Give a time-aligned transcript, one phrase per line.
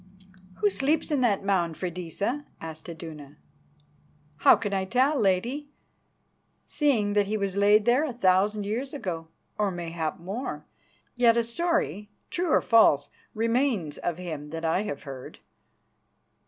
[0.55, 3.37] "Who sleeps in that mound, Freydisa?" asked Iduna.
[4.37, 5.69] "How can I tell, Lady,
[6.65, 9.27] seeing that he was laid there a thousand years ago,
[9.59, 10.65] or mayhap more?
[11.15, 15.37] Yet a story, true or false, remains of him that I have heard.